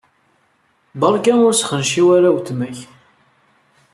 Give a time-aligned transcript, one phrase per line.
[0.99, 2.77] Beṛka ur sxenciw ara weltma-k.